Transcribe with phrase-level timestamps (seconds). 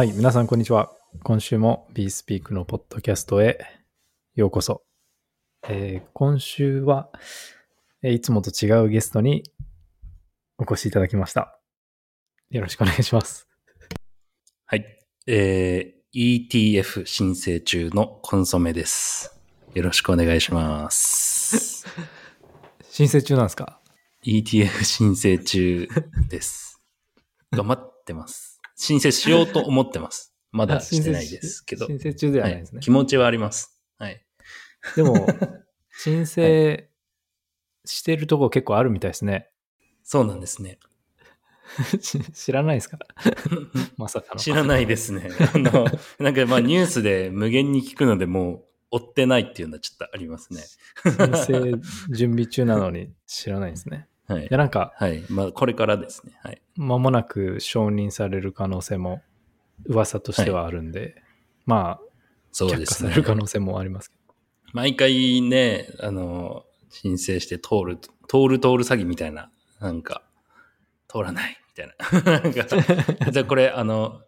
[0.00, 0.90] はい、皆さんこんにちは。
[1.24, 3.58] 今週も BeSpeak のポッドキャストへ
[4.34, 4.82] ようこそ。
[5.68, 7.10] えー今週は、
[8.02, 9.42] えーいつもと違うゲストに
[10.56, 11.60] お越しいただきました。
[12.48, 13.46] よろしくお願いします。
[14.64, 14.86] はい。
[15.26, 19.38] えー、ETF 申請中のコンソメです。
[19.74, 21.84] よろしくお願いします。
[22.88, 23.82] 申請中なんですか
[24.24, 25.86] ？ETF 申請中
[26.30, 26.80] です。
[27.52, 28.49] 頑張ってます。
[28.82, 30.34] 申請しようと思ってます。
[30.52, 31.86] まだしてないですけど。
[31.86, 32.80] 申請中ではないはいですね。
[32.80, 33.78] 気持ちはあります。
[33.98, 34.24] はい。
[34.96, 35.26] でも、
[36.02, 36.88] 申請
[37.84, 39.50] してるとこ結構あるみたいですね。
[40.02, 40.78] そうなんですね。
[42.00, 42.98] し知らないですか？
[43.96, 44.40] まさかの。
[44.40, 45.28] 知らないですね。
[45.54, 45.86] あの、
[46.18, 50.62] なんかまあニュースで無限に聞くのでもう追ってないっていうのはちょっとありますね。
[51.04, 51.80] 申請
[52.12, 54.08] 準備中なのに知らないですね。
[54.34, 54.58] はいいや、。
[54.58, 55.24] なんか、はい。
[55.28, 56.32] まあこれからですね。
[56.42, 56.62] はい。
[56.76, 59.22] 間もなく承認される可能性も
[59.86, 61.22] 噂としてはあるんで、
[61.66, 62.00] まあ、
[62.52, 63.10] 却下そうですね。
[63.10, 64.16] される可能性もありますけ
[64.72, 70.22] 毎回ね、あの、申請して通る、通る通る詐欺みたいな、なんか、
[71.08, 72.38] 通らないみたいな。
[72.40, 74.20] なんか、じゃあこれ、あの、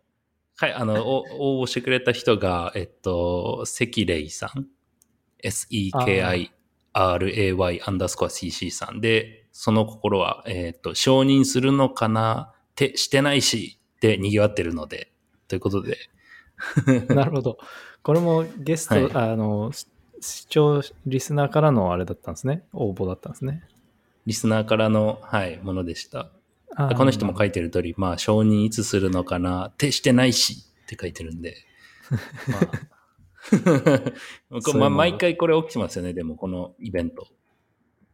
[0.57, 4.67] はい、あの、お応募してくれた人が、えっと、関レイさん。
[6.95, 15.13] S-E-K-I-R-A-Y アンダースコア CC さんで、その心は、えっと、承認するのかなってしてないし、で賑わってるので、
[15.49, 15.99] ということで、
[17.09, 17.15] ど。
[17.15, 17.59] なるほど。
[18.03, 19.87] これもゲスト、はいあの、し
[20.21, 22.65] 視聴、リスナーからのあれだったんですね。
[22.73, 23.65] 応募だったんですね。
[24.25, 26.31] リスナーからの、はい、ものでした。
[26.77, 31.57] この人も書いてる通り、まあ、承認いつするのかなってしてないしって書いてるんで。
[32.49, 33.02] まあ
[34.51, 37.27] これまあ、毎回これ起きてますよね、でも、このイベント。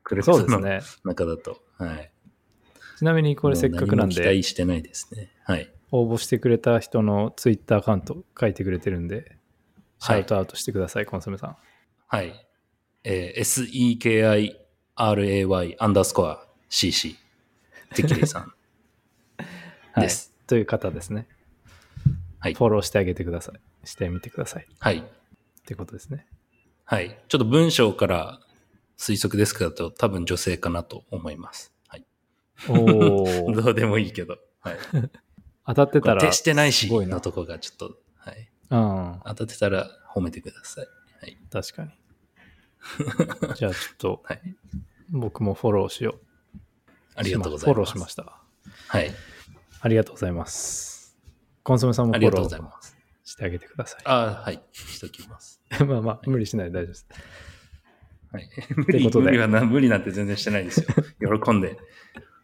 [0.08, 0.80] クうですね。
[1.04, 1.62] 中だと。
[1.76, 2.10] はい。
[2.98, 5.30] ちなみにこれせっかくなんもう何も期で、待してないですね。
[5.44, 5.70] はい。
[5.92, 9.36] 応募してくれた人のツイッターアカウント書いてくれてるんで、
[9.98, 11.56] シはいャウトアウトしてください、コンソメさん。
[12.06, 12.46] はい。
[13.04, 14.54] えー
[14.96, 17.16] SEKIRAY アンダースコア CC。
[17.94, 18.52] テキレイさん。
[19.92, 20.34] はいです。
[20.46, 21.28] という方ですね。
[22.40, 23.60] はいフォローしてあげてください。
[23.86, 24.66] してみてください。
[24.78, 25.04] はい。
[25.68, 26.26] ってことですね。
[26.84, 27.18] はい。
[27.28, 28.40] ちょっと文章から
[28.96, 31.74] 推測ですけど、多分女性かなと思います。
[31.86, 32.06] はい。
[32.70, 34.38] おー どうでもいいけど。
[34.60, 34.78] はい。
[35.66, 37.20] 当たってたら、手してないしすごいなの。
[37.20, 38.50] とこがちょっと、はい。
[38.70, 40.86] うん、当たってたら褒めてください。
[41.20, 41.36] はい。
[41.50, 41.90] 確かに。
[43.54, 44.56] じゃあちょっと、はい。
[45.10, 46.58] 僕もフォローしよう。
[47.14, 47.66] ありがとうございます。
[47.66, 48.40] フォローしました。
[48.86, 49.14] はい。
[49.80, 51.14] ありがとうございます。
[51.62, 52.98] コンソメさんもフォロー。
[53.28, 54.00] してあげてください。
[54.06, 54.62] あはい。
[54.72, 55.57] しときます。
[55.86, 57.06] まあまあ、無理しないで大丈夫です。
[58.32, 58.48] はい。
[58.76, 60.86] 無理無理はな、無理なんて全然してないですよ。
[61.40, 61.78] 喜んで、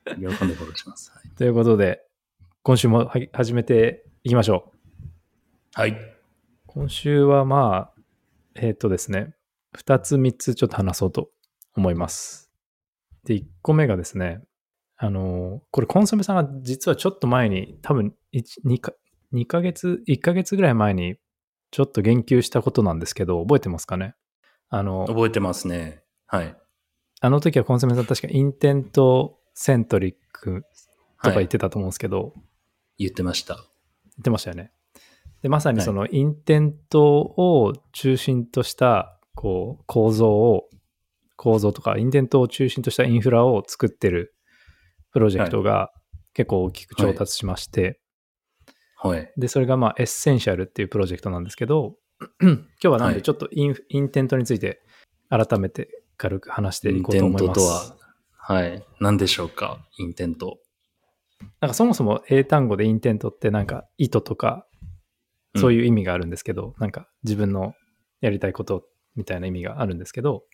[0.07, 1.11] 喜んでフォローします。
[1.13, 1.31] はい。
[1.37, 2.03] ということで、
[2.63, 5.81] 今週もはい始めていきましょう。
[5.81, 5.97] はい。
[6.67, 8.01] 今週はまあ、
[8.55, 9.35] えっ、とですね、
[9.77, 11.31] 2つ3つちょっと話そうと
[11.75, 12.51] 思います。
[13.25, 14.43] で、1個目がですね、
[14.97, 18.93] あのーこれコンソメさんが実はちょっと前に、多分 2, か
[19.33, 21.17] 2ヶ月、1ヶ月ぐらい前に
[21.75, 24.15] ちょっと言及したことなんですけど、覚えてますかね？
[24.69, 26.05] あの、覚えてますね。
[26.29, 26.57] はい。
[27.21, 30.65] あの時はコンソメさん確かインテントセントリック
[31.21, 32.33] とか言ってたと思うんですけど、
[32.97, 33.57] 言ってました。
[33.57, 34.71] 言ってましたよね。
[35.43, 40.69] で、まさにその intent を中心とした、こう、構造を、
[41.35, 44.37] 構造とか、 intent を中心としたインフラを作ってる
[45.11, 45.91] プロジェクトが
[46.35, 48.01] 結構大きく調達しまして、はい。
[49.37, 51.97] で、それがまあ、 Essential っていうプロジェクトなんですけど、
[52.41, 54.81] 今日はなんはいでちょっと in,、intent について
[55.29, 57.61] 改めて軽く話していこうと思います。
[57.61, 57.97] トとは、
[58.37, 58.85] はい。
[59.01, 59.87] 何でしょうか？
[59.99, 60.59] intent。
[61.61, 64.67] なんかそもそも英単語で intent ってなんか意図とか
[65.57, 67.75] そういう意味があるんですけど、なんか自分の
[68.21, 68.85] やりたいこと
[69.17, 70.45] みたいな意味があるんですけど、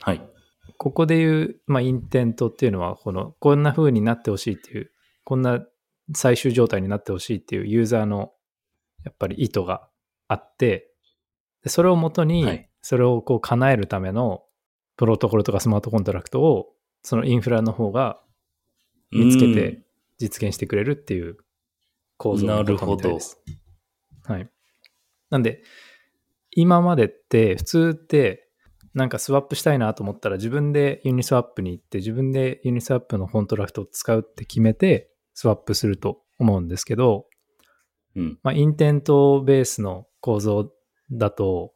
[0.00, 0.22] はい。
[0.78, 4.90] ここで言う、まあ、 intent っていうのは、この、こんな風になってほしいっていう、
[5.24, 5.60] こんな
[6.14, 8.32] 最終状態になってほしいっていうユーザーの、
[9.04, 9.88] やっぱり意図が
[10.28, 10.90] あって、
[11.62, 14.42] でそれをもとはにい、それをこう叶えるための
[14.96, 18.20] プロトコルとかスマートコントラクトを、そのインフラの方が
[19.10, 19.82] 見つけて
[20.18, 21.38] 実現してくれるっていう
[22.16, 23.40] 構造のことみたいです。
[24.24, 24.50] はい。
[25.30, 25.62] なんで、
[26.50, 28.50] 今までって、普通って、
[28.92, 35.09] なんかスワップしたいなと思ったら自分で Uniswap に行って自分で Uniswap のコントラクトを使うって決めて
[35.40, 37.26] スワップすると思うんですけど、
[38.14, 38.22] うん。
[38.22, 38.38] うん。
[38.42, 40.70] まあ、 intent base の構造
[41.10, 41.72] だと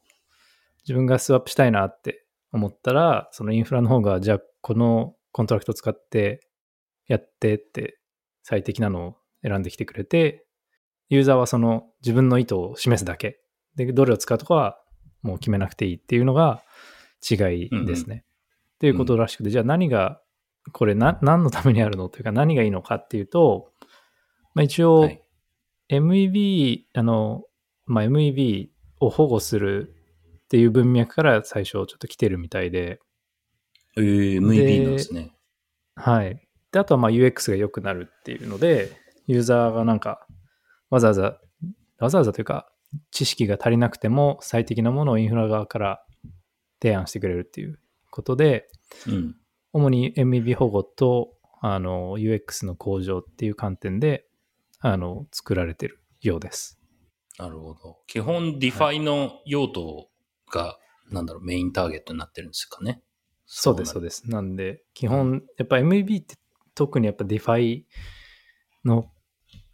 [0.82, 6.46] 自分がスワップしたいなって思ったらそのインフラの方がじゃあこのコントラクト使って
[7.06, 7.98] やってって
[8.42, 10.44] 最適なのを選んできてくれて
[11.08, 13.40] ユーザーはその自分の意図を示すだけ。
[13.76, 14.78] で、どれを使うとかは
[15.22, 16.62] もう決めなくていいっていうのが
[17.28, 17.34] 違
[17.66, 18.24] いですね。
[18.74, 20.20] っていうことらしくて、じゃあ何が、
[20.72, 23.70] これな何のためにあるのというか何がいいのかっていうと、
[24.54, 25.24] まあ、一応、はい
[25.88, 27.44] MEB、あの、
[27.86, 28.68] まあ、MEB
[29.00, 29.94] を保護する
[30.44, 33.00] っていう文脈から最初ちょっと来てるみたいで、
[33.96, 35.34] えー、MV なんですね。
[35.94, 36.40] はい。
[36.72, 38.92] で、あとはまあ UX が良くなるっていうので、
[39.26, 40.26] ユーザーがなんか、
[40.90, 41.38] わざわざ、
[41.98, 42.70] わざわざというか、
[43.10, 46.04] 知識が足りなくても最適なものをインフラ側から
[46.80, 47.78] 提案してくれるっていう
[48.10, 48.68] ことで、
[49.06, 49.36] うん。
[49.74, 54.24] 主に MEB 保護とあの UX の向上っていう観点で
[54.78, 56.78] あの作られてるようです。
[57.38, 57.98] なるほど。
[58.06, 60.08] 基本、 DeFi の用途
[60.52, 60.78] が、
[61.10, 63.02] なんだろう、メインターゲットになってるんですかね。
[63.46, 64.30] そうです、そうでです。
[64.30, 66.36] なんで、基本、やっぱ MEB って
[66.74, 67.84] 特にやっぱ DeFi
[68.84, 69.10] の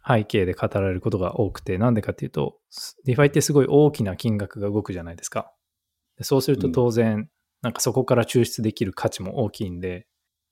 [0.07, 2.57] 背景で語られることが多くて、なんでかっていうと、
[3.05, 5.53] DeFi ってすごい大きな金額が動くじゃないですか。
[6.17, 7.29] でそうすると当然、
[7.61, 10.07] なんかそこから抽出できる価値も大きいんで、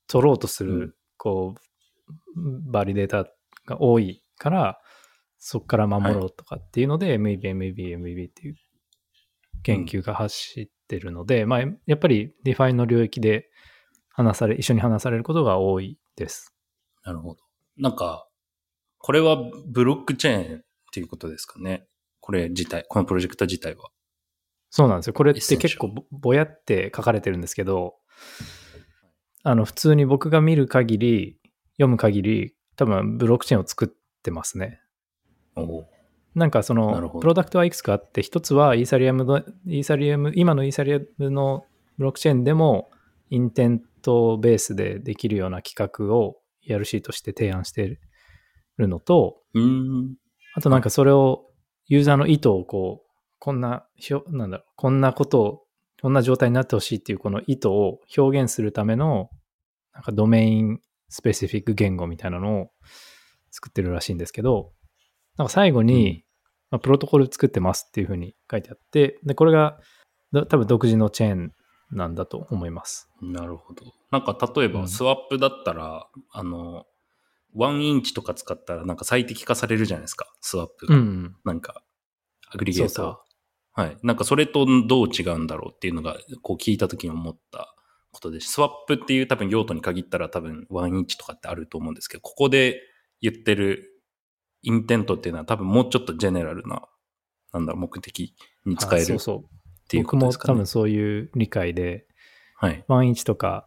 [0.06, 3.30] 取ろうとする、うんこう、バリデータ
[3.66, 4.80] が多いから、
[5.38, 8.56] そこから守ろうとかっていうので、MEB、MEB、MEB っていう
[9.62, 13.50] 研究が走ってるので、まあ、やっぱり DeFi の領域で
[14.08, 16.54] 話され、一緒に話されることが多いです。
[17.04, 17.40] なるほど。
[17.76, 18.26] なんか、
[18.98, 19.36] これは
[19.66, 20.62] ブロックチェーンっ
[20.92, 21.86] ていうことですかね。
[22.20, 23.90] これ自体、このプロジェクト自体は。
[24.70, 25.12] そうなんですよ。
[25.12, 27.96] これって結構ぼぼやって書かれてるんですけど、
[29.42, 31.38] あの、普通に僕が見る限り、
[31.72, 33.88] 読む限り、多分ブロックチェーンを作っ
[34.22, 34.80] てますね。
[36.34, 41.64] なんかその、プロダクトはいくつかあって、一つはイーサリアムの、イーサリアム、今のイーサリアムの
[41.98, 42.90] ブロックチェーンでも、
[43.30, 46.36] intent base でできるような規格を
[46.68, 47.98] ERC として提案して
[48.76, 49.42] るのと。
[50.54, 51.46] あとなんかそれを、
[51.86, 53.09] ユーザーの意図をこう、
[53.40, 55.66] こんな、ひょなんだろう、こんなことを、
[56.00, 59.30] こんな状態になってほしいっていうこの意図を表現するための、
[59.92, 62.70] なんかドメインスペシフィック言語みたいなのを
[63.50, 64.72] 作ってるらしいんですけど、
[65.36, 66.24] なんか最後に、
[66.70, 69.80] まあ、プロトコル作ってますっていうふうに書いてあって、で、これが
[70.32, 71.52] ど多分独自のチェーン
[71.90, 73.08] なんだと思います。
[73.20, 73.84] なるほど。
[74.10, 76.86] なんか例えばうんスワップだったら、あの、
[77.54, 80.26] ワンインチとか使ったらなんか最適化されるじゃないですか。
[80.40, 80.94] スワップが。
[80.94, 81.36] うん。
[81.44, 81.82] なんか、
[82.52, 82.94] アグリゲーター。
[82.94, 83.29] そう
[83.72, 83.96] はい。
[84.02, 87.74] なんかそれとどう違うんだろうっていうのが、こう聞いた時に思った
[88.12, 88.52] ことです。
[88.52, 92.80] スワップっていう多分用途に限ったら多分ワンインチとかってあると思うんですけど、ここで
[93.20, 94.02] 言ってる
[94.62, 96.82] インテントっていうのは多分もうちょっとジェネラルな、
[97.52, 98.34] なんだろう、目的
[98.66, 99.06] に使えるっ。
[99.88, 100.54] ていう僕もことですかね。
[100.54, 102.06] 多分そういう理解で、
[102.56, 102.84] はい。
[102.88, 103.66] ワンインチとか、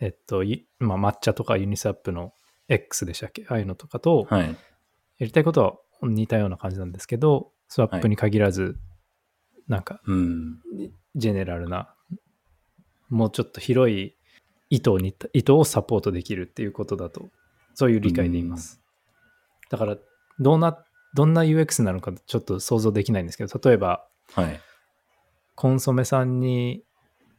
[0.00, 2.32] えっと、いまあ、抹茶とかユニスワップの
[2.68, 3.44] X でしたっけ？
[3.48, 4.48] ああいうのとかと、はい。
[4.48, 4.56] や
[5.26, 5.76] りたいことは
[6.08, 8.78] 似たような感じなんですけど、スワップに限らず、
[9.68, 10.60] なんか、うん。
[11.14, 11.94] ジェネラルな、
[13.08, 14.14] もうちょっと広い
[14.70, 17.30] 意図に、意図をサポートできるっていうことだと、
[17.74, 18.80] そういう理解でいます。
[19.70, 19.96] だから、
[20.40, 24.60] どんな、どんな UX なのかちょっと想像できないんですけど、例えば、はい。
[25.54, 26.84] コンソメさんに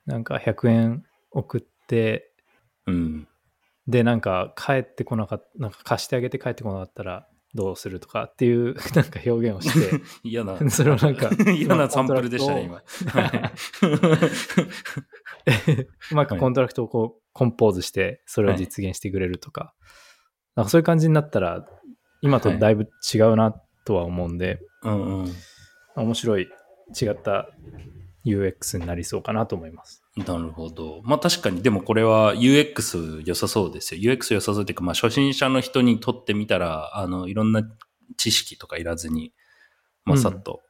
[0.05, 2.31] なんか100円送って、
[2.85, 3.27] うん。
[3.87, 10.57] で、なんか帰ってこなかった、なんか貸してあげて帰ってこなかったらどうするとかっていう なんか表現をして、 嫌な。
[10.69, 12.75] それをなんか嫌なサンプルでしたね、今。
[12.75, 13.51] はい
[16.11, 19.73] うまくコントラクトをこう compose して、それを実現してくれるとか、
[20.55, 21.65] なんかそういう感じになったら、
[22.21, 23.53] 今とだいぶ違うな
[23.85, 25.31] とは思うんで、うんうん。
[25.95, 26.49] 面白い
[26.99, 27.49] 違った
[28.25, 30.02] UX になりそうかなと思います。
[30.15, 31.01] なるほど。
[31.03, 34.13] まあ確かに、でもこれは UX 良さそうですよ。
[34.13, 37.63] UX 良さそうっていうか、まあ初心者の人にとってみたら、あの、いろんな
[38.17, 39.33] 知識とかいらずに、
[40.05, 40.61] まあさっと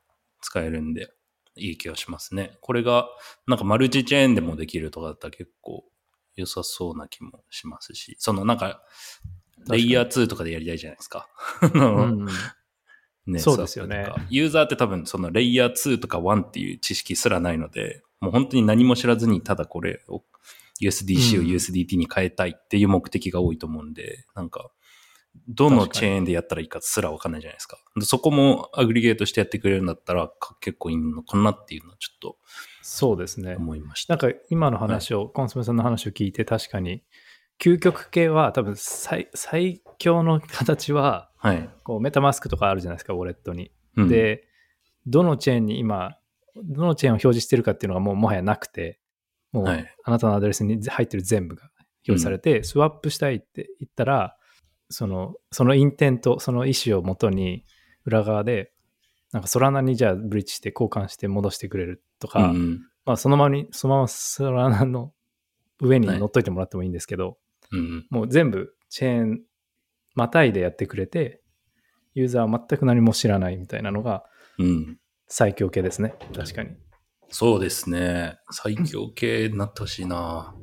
[0.41, 1.09] 使えるんで、
[1.55, 2.57] いい気がしますね。
[2.61, 3.07] これが、
[3.45, 5.83] なんかマルチチェーンでもできるとかだったら結構
[6.35, 8.81] 良さそうな気もしますし、そのなんか、
[9.69, 11.27] レイヤー2とかでやりたいじゃないですか。
[11.61, 12.25] あうのん、
[13.25, 20.23] ねそうですよねユーザーって多分そのレイヤー2とか1っていう知識すらないので、もう本当に何も知らずにただこれを
[20.81, 24.71] USDC をうん USDT に変えたいっていう目的が多いと思うんで、なんか、
[25.47, 27.77] どのチェーンでやったらいいかすらわかんないじゃないですか。
[27.95, 32.37] でそこもアグリゲートしてやってくれるんだったらか結構いいのかなっていうのはちょっと
[32.83, 33.55] そうですね。
[33.55, 34.13] 思いました。
[34.13, 37.03] なんか今の話を、コンソメさんの話を聞いて確かに、
[37.59, 41.69] 究極系は多分最最強の形は、はい。
[41.83, 43.71] こうメタマスクとかあるじゃないですか、ウォレットに。
[43.97, 44.47] うん、で、
[45.07, 46.17] どのチェーンに今、
[46.55, 48.99] どのチェーンを表示してるかっていうのがもうもはやなくて、
[49.51, 51.63] もうはいあなたのアドレスに入ってる全部が
[52.07, 54.37] 表示されて、スワップしたいって言ったら、
[54.89, 57.65] その、そのインテント、その意思をもとに、
[58.05, 58.71] 裏側で、
[59.31, 65.13] なんかソラナにじゃあブリッジして交換して戻してくれるとか、うんまあそのままに、そのままソラナの
[65.81, 67.37] 上に乗っといてもらってもいいんですけど、
[67.71, 68.05] うん。
[68.09, 69.41] もう全部チェーン
[70.15, 71.41] またいでやってくれて、
[72.13, 74.23] ユーザーは全く何も知らないみたいなのが
[74.57, 74.97] うん。
[75.27, 76.15] 最強系ですね。
[76.35, 76.71] 確かに。
[77.29, 78.37] そうですね。
[78.51, 80.55] 最強系になってほしいな。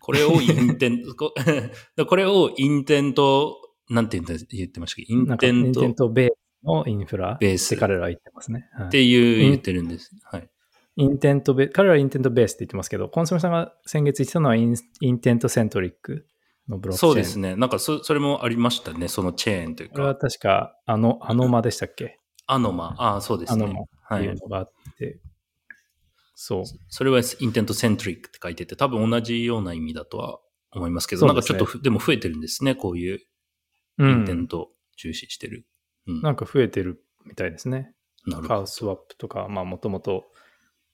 [0.00, 1.32] これをインテント、 こ
[2.06, 3.56] これをインテント、
[3.88, 5.12] なんて言ってましたっけ？
[5.12, 6.32] intent っ intent base
[6.64, 8.68] のインフラベースって彼らは言ってますね。
[8.74, 10.10] はいていう言ってるんです。
[10.24, 10.48] はい。
[10.96, 16.26] intent ba 彼らは intent base って言ってますけど、コンソメさんが先月言ってたのは in intent centric
[16.68, 17.12] のブロックチェーン。
[17.12, 17.56] そうですね。
[17.56, 19.08] なんかそ、それもありましたね。
[19.08, 20.28] そのチェーンというこれはか。
[20.28, 22.19] 確か、あの、 Anoma でしたっけ？
[22.52, 22.94] Anoma。
[22.98, 23.64] ああ、そうですね。
[23.64, 24.26] Anoma はい。
[24.26, 25.20] っていうのがあって、
[26.34, 26.64] そう。
[26.88, 30.40] それは intent centric って書いてて、多分同じような意味だとは
[30.72, 32.74] 思いますけど、ねなんかちょっとふ、でも増えてるんですね。
[32.74, 33.20] こういう
[33.98, 34.48] うインテンん。
[34.48, 35.66] ト重視してる。
[36.06, 36.22] うん。
[36.22, 37.94] なんか増えてるみたいですね。
[38.26, 38.48] なるほど。
[38.48, 40.24] カウスワップとか、まあもともと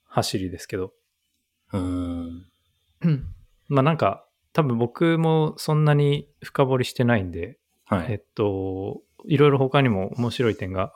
[0.05, 0.93] 走りですけど。
[1.73, 2.47] うーん。
[3.69, 8.07] まあなんか、多分僕もそんなに深掘りしてないんで、はい。
[8.11, 10.93] えっと、いろいろ他にも面白い点が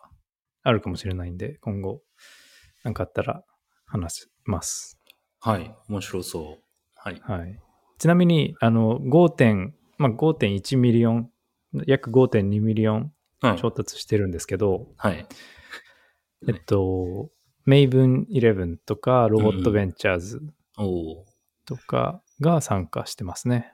[0.62, 2.02] あるかもしれないんで、今後、
[2.85, 3.45] なんかあったら
[3.87, 4.99] 話します。
[5.40, 5.75] はい。
[5.88, 6.62] 面白そう。
[6.97, 7.21] はい。
[7.23, 7.59] はい。
[7.99, 11.30] ちなみに、あの、5点、まあ、5.1 million、
[11.87, 13.59] 約5.2 million はい。
[13.59, 15.26] 調達してるんですけど、はい。
[16.49, 17.31] えっと、
[17.64, 20.42] Maven 11とか、 Robot Ventures。
[21.67, 23.73] とかが参加してますね。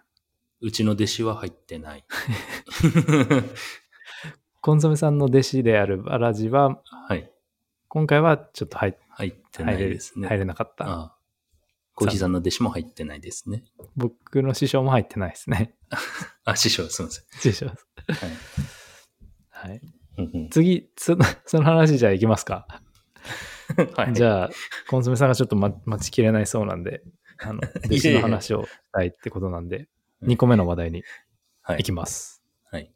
[0.60, 2.04] うちの弟子は入ってない。
[4.66, 7.30] コンソメさんの弟子であるバラジは、はい。
[7.86, 10.26] 今回はちょっと入入ってないですね。
[10.26, 10.88] 入れなかった。
[10.88, 11.16] ああ。
[11.94, 13.62] コーヒーさんの弟子も入ってないですね。
[13.94, 15.76] 僕の師匠も入ってないですね。
[16.44, 17.24] あ、師匠、すみません。
[17.38, 17.66] 師匠。
[17.66, 17.76] はい。
[19.50, 19.80] はい。
[20.18, 22.66] うんうん次、そのその話じゃあ行きますか。
[23.94, 24.14] はい。
[24.14, 24.50] じゃあ、
[24.88, 27.04] コンソメさんがちょっと、ま、待ちきれないそうなんで、
[27.38, 29.88] あの、 弟子の話をしたいってことなんで、
[30.22, 31.04] うん2個目の話題に
[31.62, 32.42] はい行きます。
[32.72, 32.92] はい。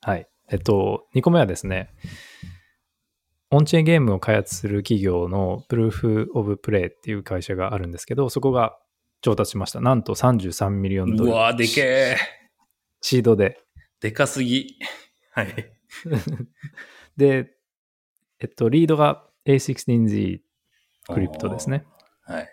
[0.00, 0.28] はい。
[0.52, 1.88] えっと、2個目はですね、
[3.50, 8.78] オンチェーンゲームを開発する企業のプルーフ・オブ・プレイっていう会社があるんですけど、そこが
[9.22, 9.80] 調達しました。
[9.80, 11.30] なんと33ミリオンドル。
[11.30, 12.16] うわーでけえ。
[13.00, 13.60] シードで。
[14.00, 14.78] でかすぎ。
[15.32, 15.72] はい。
[17.16, 17.50] で、
[18.38, 20.40] えっと、リードが A16Z
[21.14, 21.86] クリプトですね。
[22.24, 22.48] はい。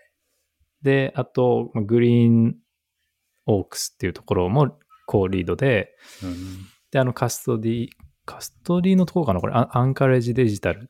[0.81, 2.55] で、あと、まあグリーン
[3.45, 7.87] オークスっていうところもこうリードで、うんで、あのカストディ、
[8.25, 9.39] カストディのところかな？
[9.41, 10.89] これ、アアンカレッジデジタル。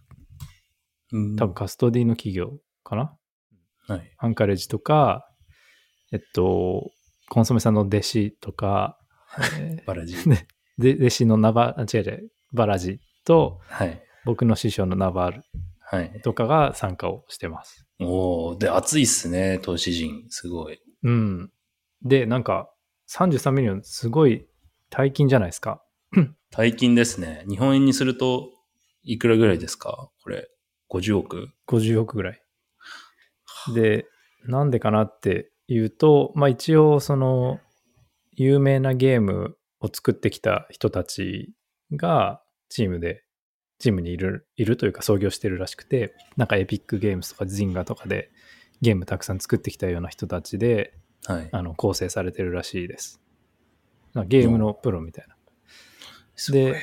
[1.12, 3.16] うん多分カストディの企業かな？
[3.88, 4.16] はい。
[4.18, 5.30] アンカレッジとか、
[6.12, 6.92] えっと、
[7.30, 8.98] コンソメさんの弟子とか、
[9.60, 10.16] え バラジ。
[10.16, 10.46] ー
[10.78, 14.02] で弟子のナバ、あ違う違う、バラジと、はい。
[14.26, 15.44] 僕の師匠のナバール
[15.82, 16.22] はい。
[16.22, 17.86] とかが参加をしてます。
[18.00, 20.26] おおで、熱いっすね、投資陣。
[20.30, 20.80] すごい。
[21.04, 21.52] うん。
[22.04, 22.72] で、なんか、
[23.10, 24.48] 33 million、すごい
[24.90, 25.84] 大金じゃないですか。
[26.52, 27.44] 大金ですね。
[27.48, 28.50] 日本円にすると、
[29.04, 30.10] いくらぐらいですか？
[30.24, 30.50] これ。
[30.90, 32.42] 50億？50億ぐらい。
[33.74, 34.06] で、
[34.46, 37.60] なんでかなっていうと、まあ一応その
[38.34, 41.54] 有名なゲームを作ってきた人たち
[41.94, 43.24] がチームで、
[43.78, 48.32] チームにいる、いるというか創業してるらしくて、なんか Epic Games とか Zynga とかで
[48.82, 50.94] ゲームたくさん作ってきたような人たちで、
[51.26, 51.50] はい。
[51.52, 53.22] あの構成されてるらしいです。
[54.28, 55.36] ゲームのプロみたいな。
[56.48, 56.76] で、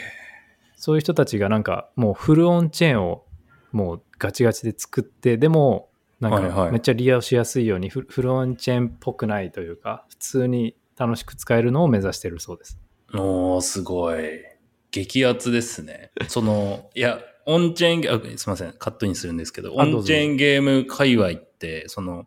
[0.77, 3.25] そういう人たちがなんかもうフルオンチェーンを
[3.73, 5.89] もうガチガチで作って、でも
[6.21, 12.79] なんかめっちゃ利用しやすいようにフフルオンチェーンっぽくないというか、普通に楽しく使えるのを目指してるそうです。
[13.15, 14.21] おー、すごい。
[14.91, 16.11] 激アツですね。
[16.29, 22.27] その、いや、オンチェーンゲーム、すいません、カットインするんですけど、オンチェーンゲーム界隈って、その、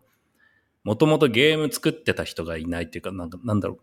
[0.83, 3.79] もともとゲーム作ってた人がいないっていうか、なんか、なんだろう。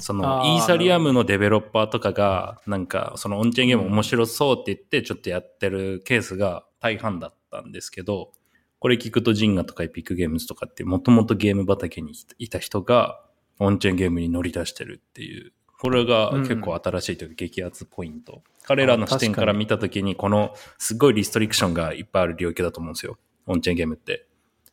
[0.00, 8.32] その、イーサリアムのデベロッパーとかが、なんか、そのオンチェーンゲーム面白そうって言って、ちょっとやってるケースが大半だったんですけど、
[8.78, 13.20] これ聞くとジンガとかエピックゲームズとかって、もともとゲーム畑にいた人が、
[13.58, 18.42] オンチェーンゲームに乗り出してるっていう、これが結構新しいというか激アツポイント。
[18.62, 23.18] 彼らの視点から見たときに、このすごいリストリクションがいっぱいある領域だと思うんですよ。
[23.46, 24.26] オンチェーンゲームって。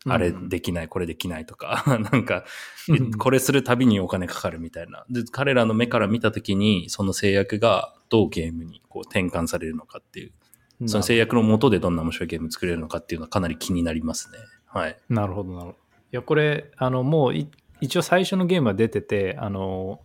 [0.05, 2.45] あれうんできない、これできないとか、 なんか
[2.87, 5.05] うん、これするたびにお金かかるみたいな。
[5.09, 14.37] で、彼らの目から見たときに、その制約がどうゲームにこう転換されるのかっていう、その制約の下でどんな面白いゲーム作れるのかっていうのはかなり気になりますね。
[14.65, 14.97] はい。
[15.09, 15.71] なるほど、なるほど。
[15.71, 15.75] い
[16.11, 17.49] や、これ、あの、もうい
[17.81, 20.01] 一応最初のゲームは出てて、あの、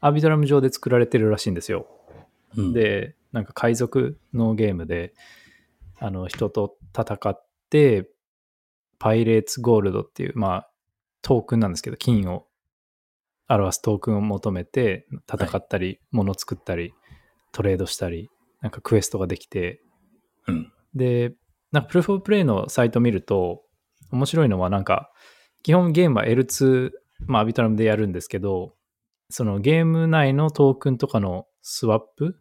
[0.00, 1.86] アービトラム上で作られてるらしいんですよ。
[2.56, 5.12] うん、で、なんか海賊のゲームで、
[5.98, 8.08] あの、人と戦って、
[8.98, 10.70] パイレーツゴールドっていう、まあ、
[11.22, 12.46] トークンなんですけど、金を
[13.48, 16.94] 表すトークンを求めて戦ったり、物作ったり、
[17.52, 19.80] トレードしたり、なんかクエストができて、
[20.46, 20.72] うん。
[20.94, 21.34] で、
[21.72, 23.62] なんかプルフォープレイのサイト見ると、
[24.10, 25.10] 面白いのはなんか、
[25.62, 26.90] 基本ゲームは L2、
[27.26, 28.74] まあアビトラムでやるんですけど、
[29.30, 32.36] そのゲーム内のトークンとかのスワップ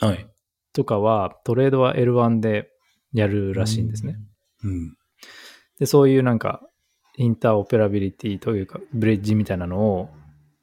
[0.00, 0.26] はい。
[0.72, 2.70] とかはトレードは L1 で
[3.12, 4.16] やるらしいんですね。
[4.64, 4.96] うん。
[5.80, 6.62] で、そういうなんか
[7.16, 10.10] インターオペラビリティというかブリッジみたいなのを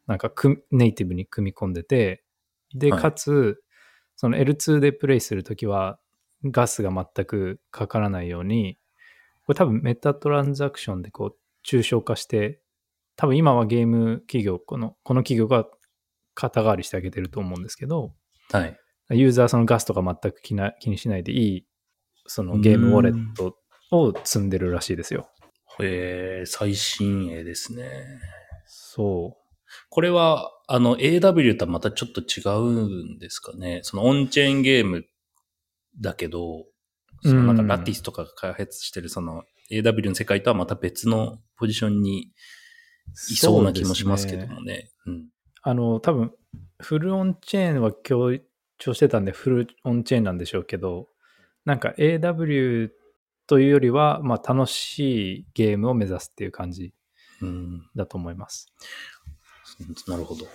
[0.06, 2.24] なんかくネイティブに組み込んでて、
[2.74, 3.62] で、はいかつ、
[4.16, 6.00] その L2 でプレイするときは
[6.46, 8.78] ガスが全くかからないように、
[9.46, 12.62] これ多分メタトランザクションでこう抽象化して、
[13.16, 15.68] 多分今はゲーム企業、この、この企業が
[16.36, 18.14] 肩代わりしてあげてると思うんですけど、
[18.52, 18.80] はい。
[19.10, 21.66] ユーザーそのガスとか全く気な気にしないでいい、
[22.28, 23.58] そのゲームウォレット
[23.92, 25.30] を積んでるらしいですよ。
[25.80, 28.20] へえ、最新鋭ですね。
[28.66, 29.38] そ
[29.90, 33.82] これは、あの、AW とはまたちょっと違うんですかね？
[33.84, 35.06] そのオンチェーンゲーム
[36.00, 36.66] だけど、
[37.24, 43.34] そのなんかうんラティスとかが開発してるその AW の世界とはまた別のポジションにう。
[43.34, 44.90] いそうな気もしますけどそうですねもね。
[45.06, 45.30] うん。
[45.64, 46.32] あの、多分、
[46.80, 48.38] フルオンチェーンは強
[48.78, 51.08] 調してたんで、フルオンチェーンなんでしょうけど、
[51.66, 52.90] なんか AW
[53.48, 56.94] というよりは、まあ楽しいゲームを目指すっていう感じ
[57.42, 57.90] うん。
[57.96, 58.68] だと思います。
[60.08, 60.46] なるほど。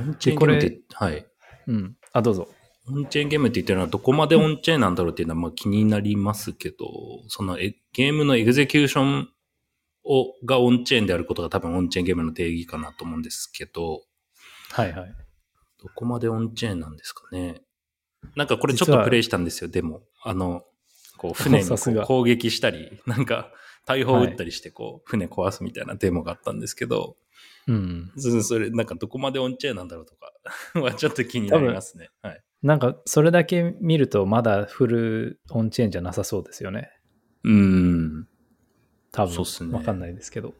[0.00, 1.26] オンチェーンゲームって、はい。
[1.66, 1.96] うん。
[2.12, 2.48] あ、どうぞ。
[2.88, 6.86] オンチェーンゲームって言ってるのはどこまでオンチェーンなんだろうっていうのはまあ気になりますけど、
[7.28, 9.28] そのえゲームのエグゼキューション
[10.04, 14.02] をがオンチェーンであることが多分オンチェーンゲームの定義かなと思うんですけど、
[14.72, 15.14] はいはい。
[15.80, 17.62] どこまでオンチェーンなんですかね。
[18.34, 20.02] なんかこれちょっとプレイしたんですよ、でも。
[20.22, 20.64] あの、
[21.22, 23.52] こう船にこう 攻撃したり、なんか
[23.86, 27.16] 大砲撃ったりしてこう船壊すみたいなデモがあったんですけど、
[27.68, 28.12] うん。
[28.16, 30.32] そそれなんかどこまでオンチェーンなんだろうとか
[30.80, 32.10] はちょっと気になりますね。
[32.22, 32.42] はい。
[32.62, 36.90] なんか、それだけ見ると、まだフルオンチェーンじゃなさそうですよね。
[37.44, 38.28] うーん。
[39.10, 39.68] 多分。
[39.68, 40.54] ねわかんないですけど。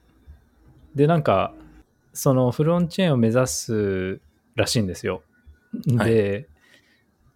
[0.96, 1.54] で、なんか、
[2.12, 4.20] そのフルオンチェーンを目指す
[4.56, 5.22] らしいんですよ。
[5.86, 6.48] で、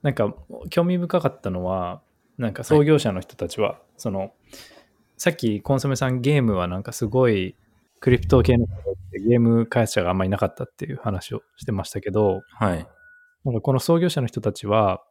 [0.02, 0.34] なんか、
[0.70, 2.02] 興味深かったのは、
[2.38, 4.32] なんか創業者の人たちは、その、
[5.16, 7.56] さっきコンソメさんゲームはなんかすごい
[8.00, 8.66] クリプト系の
[9.12, 12.86] ゲーム開発者があんまりいなかったっていう話をしてましたけど、はい。
[13.44, 15.02] なんかこの創業者の人たちは、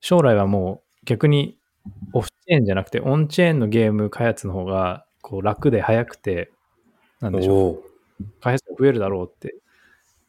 [0.00, 1.58] 将来はもう逆に
[2.12, 6.50] オフチェーンじゃなくてオンチェーンのゲーム開発の方がこう楽で早くて、
[7.20, 9.56] なんでしょう、開発が増えるだろうって、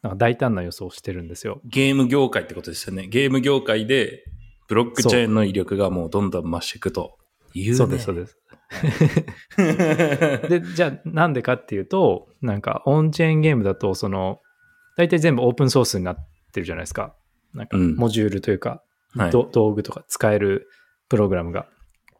[0.02, 1.60] なんか大胆な予想をしてるんですよ。
[1.64, 3.06] ゲーム業界ってことですよね。
[3.06, 4.24] ゲーム業界で
[4.68, 7.18] ブロックチェーンの威力がもうどんどん増していくと
[7.54, 7.76] いう、ね。
[7.76, 8.38] そうです、そうです。
[10.48, 14.40] で、じゃあなんでかっていうと、なんかオンチェーンゲームだと、その、
[14.96, 16.16] 大体全部オープンソースになっ
[16.52, 17.14] てるじゃないですか。
[17.52, 18.82] なんかうんモジュールというか、
[19.14, 20.68] はいど道具とか使える
[21.08, 21.68] プログラムが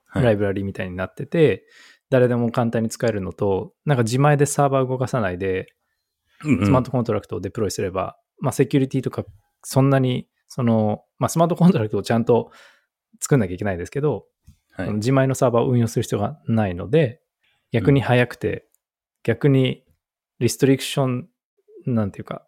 [0.06, 1.64] はいライブラリみたいになってて、
[2.10, 5.66] 誰でも簡単に使えるのと、なんか自前でサーバー動かさないで、
[6.44, 9.24] うんうんスマートコントラクトを deploy すれば、まあセキュリティとか
[9.62, 12.52] そんなに、その、まあスマートコントラクトをちゃんと
[13.20, 14.26] 作んなきゃいけないですけど、
[14.70, 17.20] はい自前のサーバーを運用する必要がないので、
[17.72, 18.68] 逆に早くて、
[19.24, 19.84] 逆に
[20.38, 21.28] リストリクション、
[21.86, 22.46] なんていうか、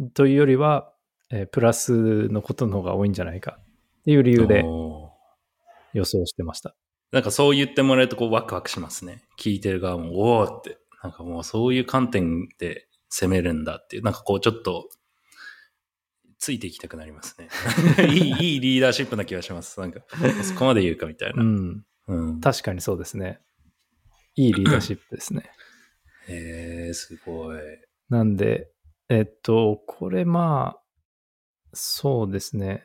[0.00, 0.92] んというよりは、
[1.30, 3.64] えープラスのことの方が多いんじゃないかっ
[4.04, 4.62] ていう理由で
[5.94, 6.74] 予想してました。
[7.12, 9.22] なんかそう言ってもらえるとこうワクワクしますね。
[9.38, 10.78] 聞いてる側も、おおって。
[11.02, 14.88] なんかもうそういう観点で攻めるんだっていう、なんかこうちょっと、
[16.44, 17.48] ついていきたくなりますね。
[18.12, 19.80] いい、いいリーダーシップな気がします。
[19.80, 20.00] なんか、
[20.44, 21.42] そこまで言うかみたいうな。
[21.42, 21.86] ん。
[22.06, 22.40] うん。
[22.42, 23.40] 確かにそうですね。
[24.34, 25.50] いいリーダーシップですね。
[26.28, 27.58] へえー、すごい。
[28.10, 28.70] なんで、
[29.08, 30.82] えっと、これまあ、
[31.72, 32.84] そうですね。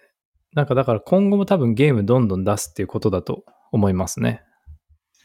[0.53, 3.43] なんかだから今後も多分ゲームどんどん出すっていうことだと
[3.73, 4.41] 思いますね。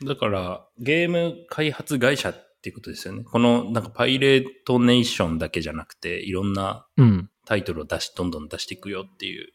[0.04, 3.22] だから、ゲーム開発会社っていうことですよね。
[3.22, 7.30] この、なんかパイレートネーションだけじゃなくて、いろんなうん。
[7.44, 9.52] タイトルを出し、どんどん出していくよっていう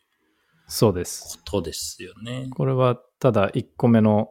[0.68, 1.38] そうです。
[1.38, 2.48] ことですよね。
[2.52, 4.30] これはただ1個目の、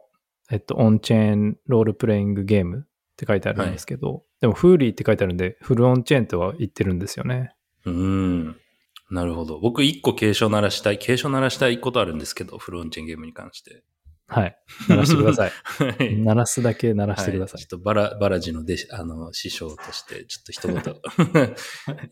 [0.49, 7.53] えっと、オンチェーンロールプレイングゲームって書いてあるんですけど、でもフーリーって書いてあるんで、フルオンチェーンとは言ってるんですよね。
[7.85, 8.55] うーん。
[9.11, 9.59] なるほど。
[9.59, 13.83] 僕一個警鐘鳴らしたい、警鐘鳴らしたいことあるんですけど、フロンチェンゲームに関して。
[14.29, 14.57] はい。
[14.87, 15.51] 鳴らしてください。
[15.97, 16.15] はい。
[16.15, 17.57] 鳴らすだけ鳴らしてください。
[17.57, 21.55] はいちょっとバラ、バラジの弟子、あの、師匠として、ちょっと一言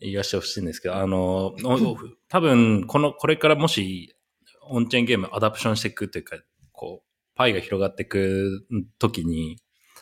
[0.00, 1.96] 言わせてほしいんですけど、あの、お
[2.28, 4.14] 多分、この、これからもし、
[4.62, 6.36] オンチェーンゲームアダプションしていくというか、
[6.72, 8.66] こう、パイが広がっていく
[8.98, 9.58] 時に、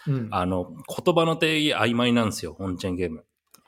[0.07, 0.29] うん。
[0.31, 0.73] あの、
[1.05, 3.25] 言葉の定義曖昧なんですよ、オンチェーンゲーム。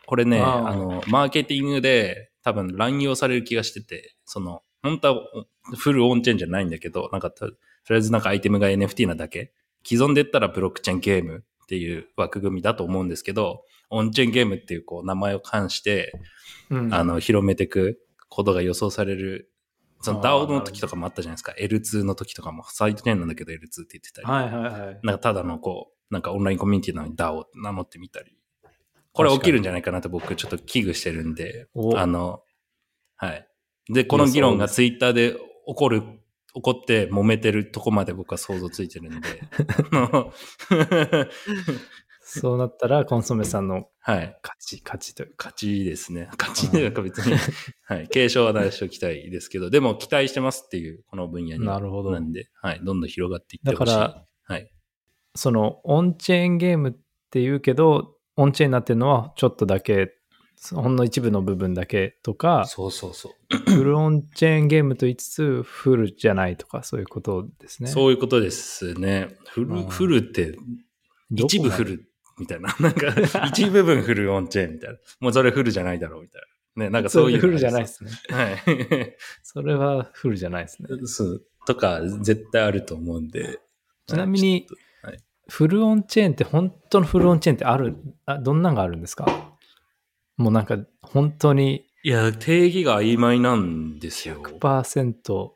[0.06, 7.30] これね、あの、マーケティングで多分乱用される気がしてて、その、本当はフルオンチェーンじゃないんだけど、なんか
[7.88, 9.52] と、とりあえずなんかアイテムが NFT なだけ。
[9.84, 16.12] 既存で言ったらブロックチェーンゲームっていう枠組みだと思うんですけど、オンチェーンゲームっていうこう名前を冠して、
[16.70, 19.50] うんあの、広めていくことが予想される。
[20.00, 21.54] その DAO の時とかもあったじゃないですか。
[21.58, 24.26] L2 の時とかも、サイドチェーンなんだけど L2 って言ってたり。
[24.26, 25.00] はいはいはい。
[25.02, 28.36] なんかただのこう、なんかオンラインコミュニティなのに DAO って名乗ってみたり。
[29.12, 32.42] これ起きるんじゃないかなって僕ちょっと危惧してるんで、おあの、
[33.16, 33.48] はい。
[33.92, 36.02] で、この議論がツイッターで起こる、
[36.58, 39.28] 起こって揉めてるとこまで僕は想像ついてるんで。
[42.30, 44.38] そうなったら、コンソメさんのはい。
[44.42, 45.34] 勝ち、勝ちというか。
[45.48, 46.28] 勝ちですね。
[46.38, 47.34] 勝ちなんか別に、
[47.86, 48.08] はい。
[48.08, 51.64] 継承は出しておきたいですけど、でも期待してますっていう、この分野に。
[51.64, 52.80] なるほどなんで、はい。
[52.84, 53.92] どんどん広がっていってだほしい。
[53.94, 54.70] から、はい。
[55.34, 56.92] その、オンチェーンゲームっ
[57.30, 60.14] て言うけど、オンチェーンになってるのはちょっとだけ、
[60.74, 63.70] ほんの一部の部分だけとか、そうそうそう。
[63.72, 67.88] フルオンチェーンゲームと言いつつ、フルじゃないとか、そういうことですね。
[67.88, 69.36] そういうことですね。
[69.48, 70.56] フル、うんフルって、
[71.30, 72.74] 一部フルみたいな。
[72.80, 73.14] なんか、
[73.48, 74.98] 一部分フルオンチェーンみたいな。
[75.20, 76.42] もうそれフルじゃないだろうみたい
[76.76, 76.84] な。
[76.84, 78.10] ね、なんかそういうのフルじゃないですね。
[78.30, 79.16] はい。
[79.42, 80.88] それはフルじゃないですね。
[81.06, 81.44] そう。
[81.66, 83.58] とか、絶対あると思うんで。
[84.06, 84.66] ちなみに
[85.02, 85.18] はい
[85.50, 89.47] フルオンチェーンって本当のフルオンチェーンってあるあどんなんがあるんですか？
[90.38, 94.42] もうなんか本当にいや、定義が曖昧なんですよ。
[94.42, 95.50] 100%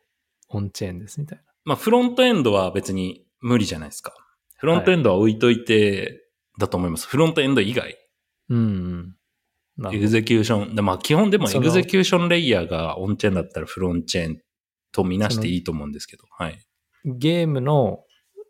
[0.49, 4.13] オンチェーンですみたいまあ、フロントエンドは別に無理じゃないですか。
[4.59, 6.23] フロントエンドは置いといて、
[6.59, 7.07] だと思います。
[7.07, 7.97] フロントエンド以外。
[8.49, 8.57] な。
[8.57, 9.15] うん
[9.93, 10.75] execution。
[10.75, 14.41] でまあ、基本でも execution layer がオンチェーンだったらオンチェーン
[14.93, 16.25] とみなしていいと思うんですけど。
[16.31, 16.59] はい。
[17.05, 18.05] ゲームの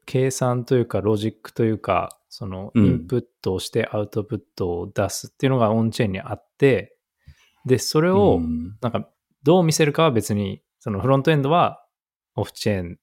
[0.05, 6.97] 計算というかロジックというか、そのイうんンプットをしてアウトプットを出すっていうのがオンチェーンにあって、
[7.66, 9.07] で、それをうんなんか
[9.42, 11.85] どう見せるかは別に、そのフロントエンドは
[12.35, 12.99] オフチェーン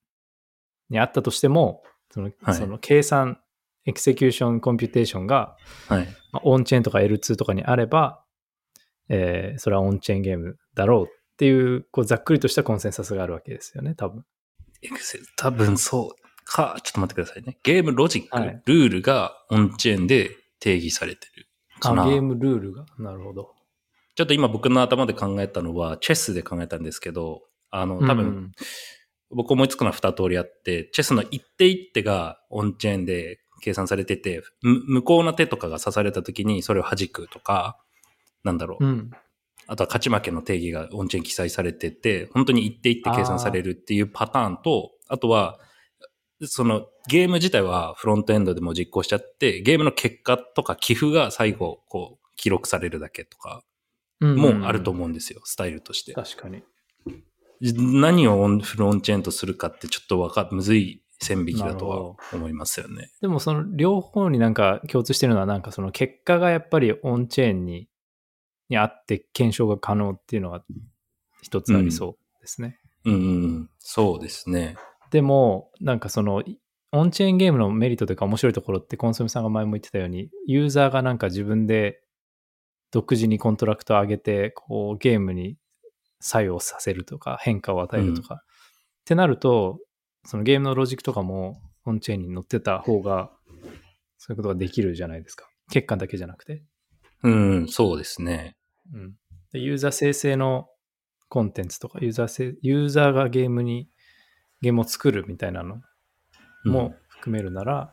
[0.89, 3.39] にあったとしても、その,、はいその計算、
[3.85, 5.55] execution、computation が、
[5.87, 6.07] はい。
[6.31, 8.23] まあオンチェーンとか L2 とかにあれば、
[9.09, 14.25] えーそれはオンチェーンゲームだろうっていう、こうざっくりとしたコンセンサスがあるわけですよね、多分。
[15.37, 17.57] 多分そうか、ちょっと待ってくださいね。
[17.63, 21.47] ゲームロジック、はいルールがオンチェーンで定義されてる
[21.79, 22.03] かな。
[22.03, 22.85] あゲームルールが？
[22.97, 23.53] なるほど。
[24.15, 28.51] ちょっと今僕の頭で考えたのは、チェスで考えたんですけど、あの、多分、うん
[29.31, 37.77] 僕思いつくのは二通りあって、チェスの一手一手がオンチェーンで計算されてて、む無効な手とかが指された時にそれを弾くとか、
[38.43, 38.83] なんだろう。
[38.83, 39.11] うん。
[39.67, 45.59] あとは勝ち負けの定義がオンチェーン記載されてて、本当に一手一手計算されるっていうパターンと、あとは、
[46.43, 53.63] そのゲーム自体はフロントエンドでも実行しちゃって、ゲームの結果とか寄付が最後、こう、記録されるだけとか、
[54.21, 56.13] もあると思うんですよ、スタイルとして。
[56.13, 56.63] 確かに。
[57.61, 63.11] 何をオンフロンチェーンとするかってちょっとわか、むずい線引きだとは思いますよね。
[63.21, 67.89] でもその両方になんか共通してるのはなんかその結果がやっぱりオンチェーンに
[68.69, 70.63] にあって検証が可能っていうのが
[71.41, 72.79] 一つありそうですね。
[73.03, 74.75] うんうん、そうですね。
[75.11, 76.43] でもなんかその
[76.91, 82.01] オンチェーンゲームのメリットというか面白いところってコンソメさんが前も言ってたようにユーザーがなんか自分で
[82.91, 85.57] 独自にコントラクトを上げてこうゲームに
[86.19, 88.37] 作用させるとか変化を与えるとか、っ
[89.05, 89.79] てなると
[90.25, 93.31] そのゲームのロジックとかもオンチェーンに乗ってた方が
[94.17, 95.47] そういうことができるじゃないですか。
[95.71, 96.63] 結果だけじゃなくて、
[97.23, 98.57] うん、そうですね。
[98.93, 99.13] うん、
[99.53, 100.67] でユーザー生成の
[101.29, 103.87] コンテンツとかユーザーせユーザーがゲームに
[104.61, 105.81] ゲームを作るみたいなの
[106.65, 107.91] うんも含めるなら、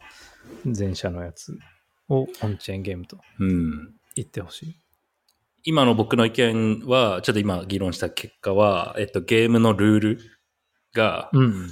[0.64, 1.57] 前者のやつ
[2.09, 3.94] をオンチェーンゲームとうん。
[4.14, 4.76] 言ってほしい。
[5.64, 10.20] 今の僕の意見は、ちょっと今議論した結果は、えっと、ゲームのルール
[10.94, 11.70] がうん。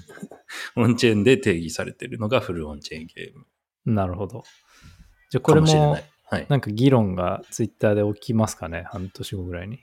[0.76, 3.46] オンチェーンで定義されてるのがフルオンチェーンゲーム
[3.94, 4.44] なるほど。
[5.30, 5.98] じゃあこれも。
[6.30, 6.46] はい。
[6.48, 8.84] なんか議論がツイッターで起きますかね？
[8.88, 9.78] 半年後ぐらいに。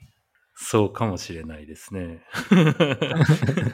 [0.54, 2.22] そうかもしれないですね。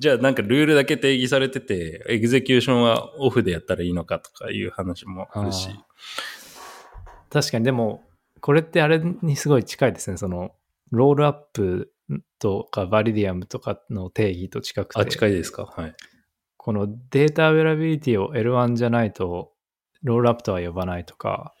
[0.00, 5.68] じゃあなんかルールだけ定義されてて、 execution はオフでやったらいいのかとかいう話もあるし。
[5.70, 5.84] あ
[7.28, 8.02] 確かにでも
[8.40, 10.16] これってあれにすごい近いですね。
[10.16, 10.52] その
[10.90, 11.92] ロールアップ
[12.38, 15.00] とかバリディアムとかの定義と近くて。
[15.00, 15.66] あ、近いですか？
[15.66, 15.94] はい。
[16.56, 19.52] この data availability を L1 じゃないと
[20.02, 21.54] ロールアップとは呼ばないとか、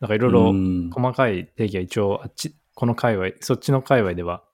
[0.00, 4.44] なんかいろいろうん細かい定義は一応あっち、この界隈、そっちの界隈では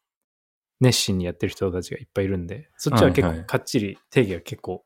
[0.85, 4.85] 熱心にやってる人たちがいっぱいいるんで、そっちは結はいはい構かっちり定義が結構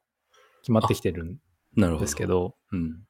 [0.63, 1.39] 決まってきてるん。
[1.77, 3.05] ですけど、うん。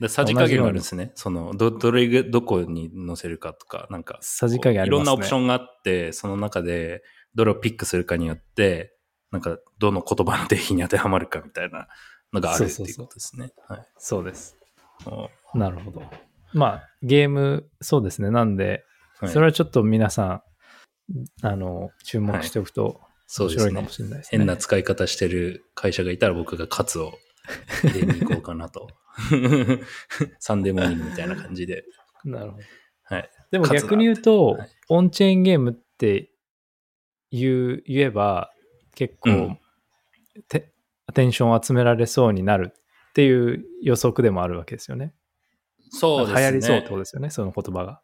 [0.00, 1.12] でさじ加減があるんですね。
[1.16, 5.02] その、ど、どれが、どこに載せるかとか、なんか、さじ加減ありますね。
[5.02, 7.02] いろんなオプションがあって、その中で、
[7.34, 8.94] どれをピックするかによって、
[9.32, 11.88] なんか、どの言葉の定義に当てはまるかみたいな
[12.32, 13.50] のがあるっていうことですね。
[13.68, 13.86] はい。
[13.98, 14.56] そうです。
[15.06, 16.02] おなるほど。
[16.54, 18.30] まあ、ゲーム、そうですね。
[18.30, 18.84] なんで、
[19.18, 20.42] はいそれはちょっと皆さん、
[21.42, 23.00] あの、注目しておくと
[23.38, 23.88] 面白いかも。
[23.88, 24.38] しれないですね。
[24.38, 27.12] 変な使い方してる会社がいたら僕がカツを
[27.82, 28.88] 入れに行こうかなと。
[30.38, 31.84] サンデーモーニングみたいな感じで。
[32.24, 32.62] なるほど。
[33.04, 33.30] はい。
[33.50, 36.30] でも逆に言うと、はいオンチェーンゲームって
[37.30, 38.50] 言う言えば、
[38.94, 39.58] 結構、うん
[40.48, 40.72] て
[41.06, 45.14] アテンションを集められそうになるっていう予測でもあるわけですよね。
[45.90, 46.40] そうですね。
[46.40, 48.00] 流行りそうってことですよね、その言葉が。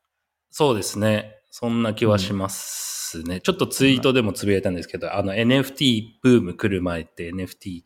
[0.57, 1.41] そうですね。
[1.51, 3.41] そんな気はしますね。
[3.41, 7.83] ちょっとツイートでもつぶやいたんですけど、あの NFT ブーム来る前って NFT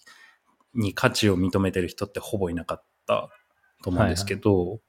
[0.74, 3.31] に価値を認めてる人ってほぼいなかった
[3.83, 4.81] と思うんですけど、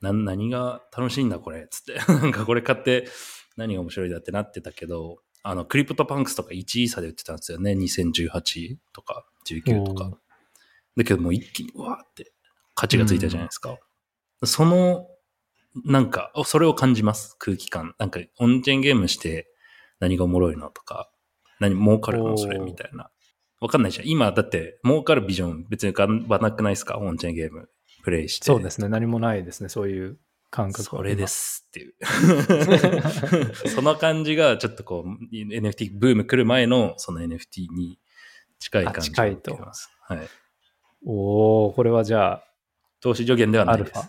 [0.00, 1.98] な何が楽しいんだこれつって。
[2.06, 3.08] なんかこれ買って
[3.56, 7.72] 何が面白いだってなってたけど、あのクリプトパンクスとか1イーサで売ってたんですよね。
[7.72, 10.16] 2018とか19とか。
[10.96, 12.32] だけどもう一気にうわーって
[12.76, 13.76] 価値がついたじゃないですか。
[14.44, 15.08] その、
[15.84, 17.94] なんか、おそれを感じます、空気感。
[17.98, 19.48] なんか、オンチェーンゲームして
[20.00, 21.10] 何がおもろいのとか、
[21.60, 22.36] 何儲かるの？
[22.38, 23.10] それみたいな。
[23.60, 24.08] わかんないじゃん。
[24.08, 26.98] 今、だって、儲かるビジョン別に浮かばなくないですか？
[26.98, 27.68] オンチェーンゲーム
[28.02, 28.46] プレイして。
[28.46, 28.88] そうですね。
[28.88, 29.68] 何もないですね。
[29.68, 30.18] そういう
[30.50, 31.26] 感覚はそれで。
[31.26, 31.94] すっていう。
[33.68, 37.98] その感じがちょっとこう NFT ブーム来る前のその NFT に
[38.58, 39.90] 近い感じあ近いとが受けます。
[40.02, 40.28] はい。
[41.04, 42.44] おおこれはじゃあ、
[43.00, 44.08] 投資助言ではないですァ。。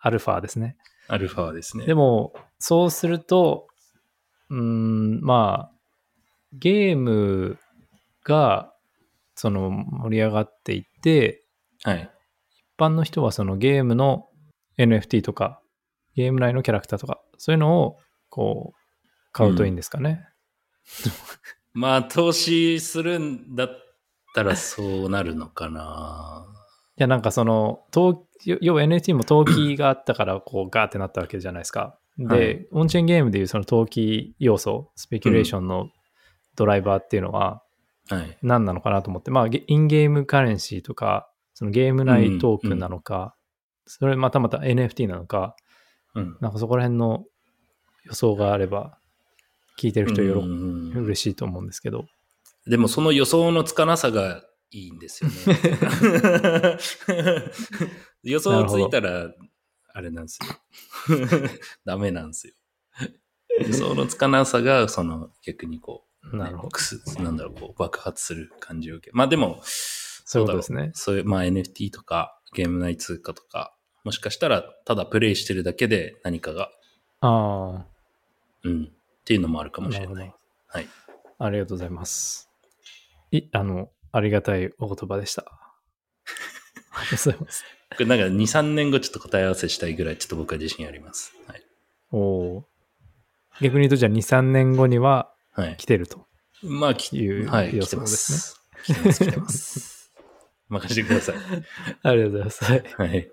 [0.00, 0.76] アルファですね。
[1.08, 1.86] アルファですね。
[1.86, 3.68] でも、そうすると、
[4.50, 5.78] うーん、まあ、
[6.52, 7.58] ゲーム
[8.24, 8.72] が、
[9.34, 11.44] その、盛り上がっていって、
[11.82, 12.10] はい。
[12.56, 14.28] 一般の人はそのゲームの
[14.78, 15.60] NFT とか、
[16.14, 20.26] ゲーム内のキャラクターとか、そういうのを、こう、買うといいんですかね。
[21.72, 23.68] まあ、投資するんだっ
[24.34, 26.46] たらそうなるのかな。
[26.98, 31.98] いや、なんかその、投要は NFT も投機があったから、こう、ガーってなったわけじゃないですか。
[32.18, 35.88] で、はいオンチェーンゲームでいうその投機要素、スペキュレーションの
[36.56, 37.62] ドライバーっていうのは
[38.10, 38.38] はい。
[38.42, 43.34] 何なのかなと思って、まあ、ゲインゲームカレンシーとか、そのゲーム内トークンなのか、
[43.86, 45.56] それまたまた NFT なのか、
[46.14, 46.36] うん。
[46.40, 47.24] なんかそこら辺の
[48.04, 48.98] 予想があれば、
[49.78, 52.06] 聞いてる人よろ、うん嬉しいと思うんですけど。
[52.66, 55.36] でもその予想のつかなさがいいんですよね。
[58.22, 59.32] 予想ついたら、
[59.94, 60.38] あれなんです
[61.08, 61.16] よ。
[61.84, 62.54] ダメなんですよ。
[63.60, 67.22] 予想のつかなさが、その逆にこう、なるほど。
[67.22, 69.16] なんだろう、こう爆発する感じを受け。
[69.16, 70.90] まあでも、そうですね。
[70.94, 76.70] そういう、まあ NFT とかゲーム内通貨とか、もしかしたらただプレイしてるだけで何かが、
[77.20, 77.86] あ
[78.64, 78.88] うん、っ
[79.24, 80.34] ていうのもあるかあ、もしれない。
[80.68, 80.88] はい。
[81.38, 82.50] ありがとうございます。
[83.30, 85.44] い、あの、ありがたいお言葉でした。
[86.92, 87.64] ありがとうございます。
[87.90, 91.32] これなんか2、3年後ちょっと答え合わせしたいぐらいちょっと僕は自信あります。
[91.46, 91.62] はい。
[92.12, 92.64] おおー。
[93.64, 95.86] 逆に言うと、じゃあ2、3年後にははい来。
[95.86, 96.26] てると。
[96.62, 98.60] まあ、きいうはい、予来てます。
[98.84, 100.12] 来てます、来てます。
[100.68, 101.36] 任せてください。
[102.02, 102.64] ありがとうございます。
[102.64, 103.30] はいはい。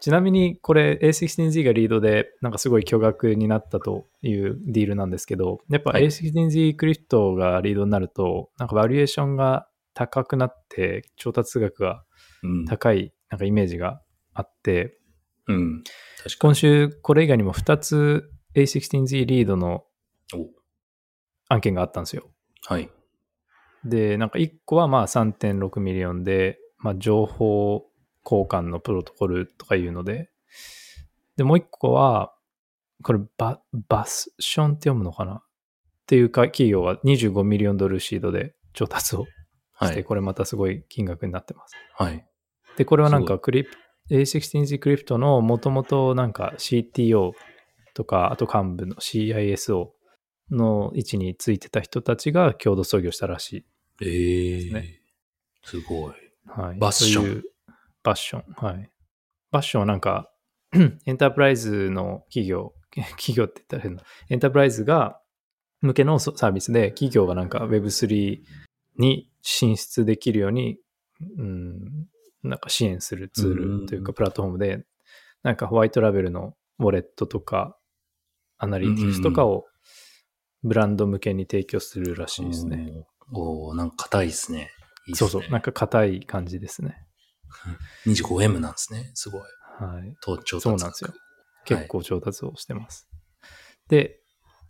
[0.00, 12.04] ちなみに、これ A16Z がリードで、なんかすごい巨額になったというディールなんですけど、やっぱはい A16Z クリプトがリードになると、なんかバリエーションが高くなって、調達額が
[12.42, 12.64] うん。
[12.66, 14.00] 高いなんかイメージが
[14.34, 14.98] あって、
[15.48, 15.82] うん。
[16.18, 19.84] 確か今週これ以外にも2つ A16Z リードの
[21.48, 22.30] 案件があったんですよ。
[22.66, 22.90] はい。
[23.84, 27.86] で、なんか1個はまあ3.6 million で、まあ、情報
[28.24, 30.30] 交換のプロトコルとかいうので、
[31.36, 32.34] で、もう1個は、
[33.02, 35.34] これバ、 Bastion って読むのかな？
[35.34, 35.42] っ
[36.06, 39.26] ていうか企業は25 million ドルシードで調達を
[39.80, 40.04] して、はい。
[40.04, 41.74] これまたすごい金額になってます。
[41.94, 42.26] はい。
[42.76, 43.70] で、これはなんかクリプ
[44.10, 47.32] A16Z クリプトのもともとなんか CTO
[47.94, 49.88] とか、あと幹部の CISO
[50.50, 53.66] の位置についてた人たちが共同創業したらし
[54.00, 55.00] ええすね
[55.64, 56.12] すごい。
[56.12, 56.14] い。
[56.46, 56.78] はい。
[56.78, 57.42] バッション
[58.04, 58.44] バッション。
[58.56, 58.90] はい。
[59.50, 60.30] バッションはなんか、
[61.06, 62.74] エンタープライズの企業、
[63.16, 65.20] 企業って言ったら変な、エンタープライズが
[65.80, 68.42] 向けのサービスで、企業がなんか Web3
[68.98, 70.76] に進出できるように、
[71.38, 72.08] うん、
[72.42, 74.84] なんか支援するツールというかプラットフォームで、
[75.44, 77.78] なんかホワイトラベルのウォレットとか、
[78.58, 79.66] アナリティクスとかを
[80.64, 83.06] ブランド向けに提供するらしいですね。
[83.32, 84.72] おおなんか硬いですね。
[85.06, 86.96] いいっすねそうそう、なんか硬い感じですね。
[88.06, 89.12] 25M なんですね。
[89.14, 89.40] すごい。
[89.40, 90.16] はい。
[90.20, 91.12] と調達そうなんですよ。
[91.64, 93.08] 結構調達をしてます。
[93.88, 94.18] で、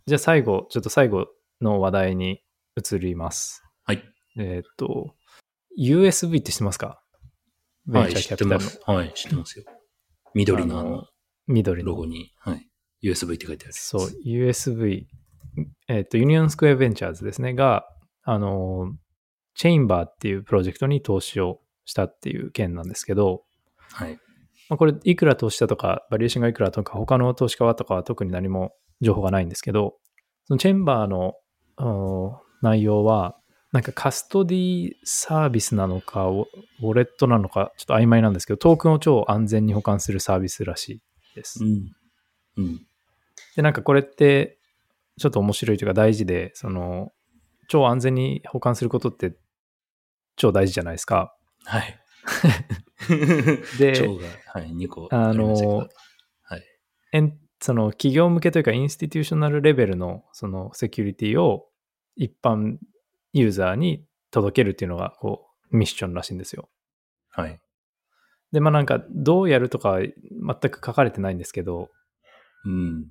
[0.05, 1.27] じゃあ最後、ちょっと最後
[1.61, 2.43] の話題に
[2.75, 3.63] 移ります。
[4.37, 4.47] はい。
[4.47, 5.15] えーっと、
[5.79, 7.01] USB って知ってますか？
[7.85, 8.81] ベンはい、知ってチャーキャピタルのます。
[8.85, 9.65] はい、知ってますよ。
[10.33, 11.05] 緑のあの
[11.47, 12.05] 緑のロゴ。
[12.05, 12.67] に、はい、
[13.03, 13.73] USB って書いてある。
[13.73, 15.05] そう、USB、
[15.87, 17.85] えーっと、ユニオンスクエアベンチャーズですね、が、
[18.23, 18.93] あの、
[19.55, 23.43] チェインバーっていうプロジェクトに投資をしたっていう件なんですけど、
[23.91, 24.19] はい。
[24.69, 29.95] まあ、これ、いくら投資したとか、バリエーションがいくらとか、他の投資家はとかは特に何も情報がないんですけど、
[30.45, 31.35] そのチェンバーの
[32.61, 33.37] 内容は、
[33.77, 41.01] なんかカストディサービスなのか、ウォレットなのか、ちょっと曖昧なんですけど、トークンを超安全に保管するサービスらしい
[41.35, 41.63] です。
[41.63, 41.91] うん。
[42.57, 42.87] うん。
[43.55, 44.57] で、なんかこれって、
[45.19, 47.11] ちょっと面白いというか大事で、その、
[47.67, 49.35] 超安全に保管することって
[50.37, 51.35] 超大事じゃないですか。
[51.65, 51.99] はい。
[53.77, 55.89] で腸が、はい、2個あのりましたけど
[56.41, 56.63] はい。
[57.11, 61.67] エンその企業向けというかインスティテューショナルレベルのそのセキュリティを
[62.15, 62.77] 一般
[63.39, 66.69] ユーザーに届けるっていうのがこうミッションらしいんですよ。
[67.29, 67.59] はい。
[68.51, 70.13] で、まあなんかどうやるとかは全
[70.71, 71.89] く書かれてないんですけど、
[72.65, 73.07] うん。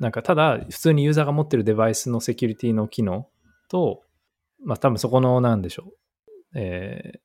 [0.00, 3.28] なんかただ普通にユーザーが持ってるデバイスのセキュリティの機能
[3.68, 4.02] と、
[4.64, 5.84] まあ多分そこのなんでしょ
[6.54, 6.58] う。
[6.58, 7.18] えー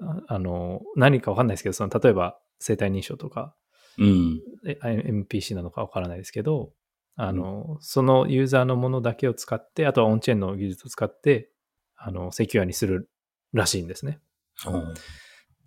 [0.00, 3.54] ああの、何かわかんないですけど、その例えば生体認証とか、
[3.98, 4.40] うん。
[4.64, 6.72] え MPC なのかわからないですけど、
[7.16, 11.50] あの、そのユーザーのものだけを使って、あとはオンチェーンの技術を使って、
[11.98, 13.10] あの、セキュアにする
[13.52, 14.20] らしいんですね。
[14.66, 14.94] おー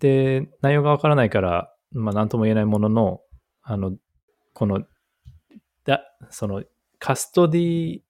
[0.00, 3.20] で、内容がわからないから、まあ、なんとも言えないものの、
[3.62, 3.92] あの、
[4.52, 4.82] この、
[5.84, 6.64] だ、その、
[6.98, 8.00] カストディ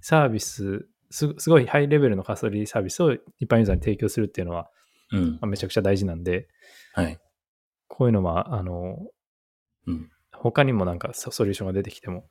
[0.00, 4.70] サービス、すすごいハイレベルのカストディサービスを一般ユーザーに提供するっていうのは、
[5.12, 5.38] うんま。
[5.42, 6.48] あめちゃくちゃ大事なんで、
[6.94, 7.18] はい。
[7.88, 8.98] こういうのは、あの、
[9.86, 10.10] うん。
[10.32, 12.28] 他にもなんかソソリューションが出てきても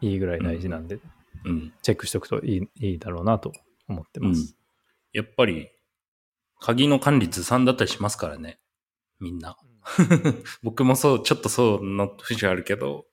[0.00, 1.00] いいぐらい大事なんで、
[1.44, 1.72] うん。
[1.82, 3.52] チェックしておくといいいいだろうなと
[3.90, 4.56] 思ってます。
[5.12, 5.68] やっぱり、
[6.60, 8.58] 鍵の管理ずさんだったりしますからね。
[9.18, 9.56] みんな。
[10.62, 13.06] 僕もそう、ちょっとそうの節あるけど、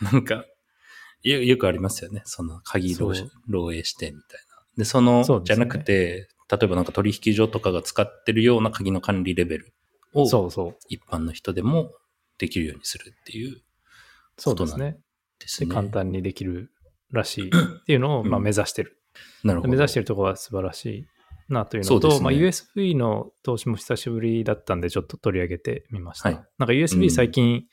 [0.00, 0.44] なんか、
[1.22, 2.22] よよくありますよね。
[2.24, 4.66] その鍵漏漏洩してみたいな。
[4.76, 9.74] で、その、そねじゃなくて、例えばなんか取引所とかが使ってるような鍵の管理レベル
[10.12, 10.76] をそうそう。
[10.88, 11.92] 一般の人でも
[12.38, 13.62] できるようにするっていう
[14.38, 14.98] そうですね。
[15.58, 15.66] で。
[15.66, 16.70] 簡単にできる
[17.10, 17.50] らしいっ
[17.86, 19.00] ていうのを、 うんまあ、目指してる。
[19.44, 19.70] なるほど。
[19.70, 21.06] 目指してるところは素晴らしい
[21.48, 26.28] なというのと、ねまあ、USB の投資も久しぶりだったんで、ちょっと取り上げてみました。
[26.28, 27.64] はいなんかう USB ん最近、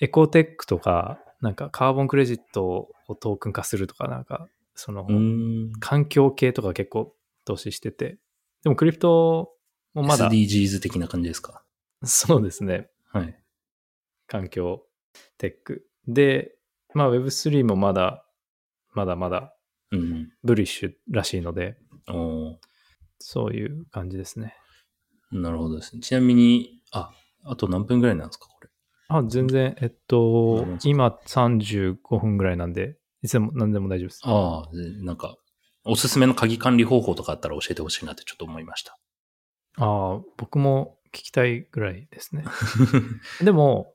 [0.00, 2.64] エコテックとか、なんかカーボンクレジット
[3.08, 5.06] をトークン化するとか、なんか、その。
[5.80, 7.14] 環境系とか結構
[7.44, 8.18] 投資してて、
[8.62, 9.52] でもクリプト
[9.92, 11.62] もまだ、SDGs 的な感じですか？
[12.04, 13.38] そうですね、はい。
[14.26, 14.86] 環境
[15.36, 15.86] テック。
[16.08, 16.56] で、
[16.94, 18.24] まあ Web3 もまだ、
[18.94, 19.52] まだまだうん。
[20.42, 21.76] ブリッシュらしいので、
[22.08, 22.56] おー
[23.18, 24.56] そういう感じですね。
[25.30, 26.02] なるほどですね。
[26.02, 27.10] ちなみに、あ、
[27.44, 28.68] あと何分ぐらいなんですか、これ？
[29.08, 34.20] あ、全然、えっと今35分ぐらいなんで、いつでも何でも大丈夫です。
[34.24, 35.36] ああ、でなんか、
[35.84, 38.98] おすすめの鍵管理方法とかあったら教えてほしいなってちょっと思いました。
[39.78, 42.44] ああ、僕も聞きたいぐらいですね。
[43.42, 43.94] でも、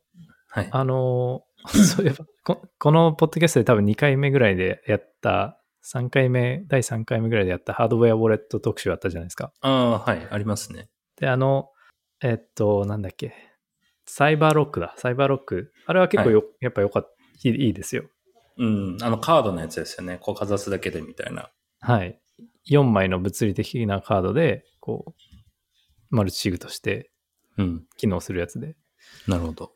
[0.50, 0.70] はい。
[0.72, 5.62] あの、そういえばこ、このポッドキャストで多分2回目ぐらいでやった、
[5.94, 9.54] 3回目、第3回目ぐらいでやったハードウェアウォレット特集あったじゃないですか。
[9.62, 10.90] ああ、はい、ありますね。
[11.18, 11.70] で、あの、
[12.22, 13.34] えっと、なんだっけ、
[14.06, 15.72] サイバーロックだ、サイバーロック。
[15.86, 18.04] あれは結構よ、やっぱよかった、いいいいですよ。
[18.58, 20.18] うん、あのカードのやつですよね。
[20.20, 21.52] こうかざすだけでみたいな。
[21.80, 22.20] はい。
[22.70, 25.22] 4枚の物理的なカードで、こう、
[26.10, 27.12] マルチシグとして
[27.58, 28.76] うん、機能するやつで。
[29.28, 29.72] なるほど。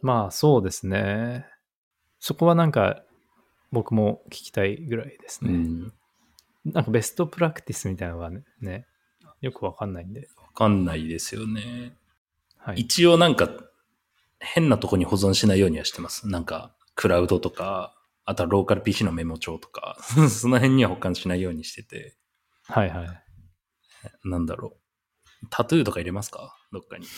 [0.00, 1.46] まあ、そうですね。
[2.20, 3.02] そこはなんか、
[3.70, 5.52] 僕も聞きたいぐらいですね。
[5.52, 5.92] うん。
[6.64, 8.86] なんかベストプラクティスみたいなのがね、ね
[9.40, 10.28] よくわかんないんで。
[10.36, 11.96] わかんないですよね。
[12.56, 12.80] はい。
[12.80, 13.48] 一応なんか、
[14.40, 16.28] 変なとこに保存しないようにはしてます。
[16.28, 17.94] なんか、クラウドとか、
[18.24, 19.98] あとはローカル PC のメモ帳とか、
[20.28, 22.16] その辺には保管しないようにしてて、
[22.64, 23.24] はいはい。
[24.24, 25.46] なんだろう。
[25.50, 26.56] タトゥーとか入れますか？
[26.72, 27.06] どっかに。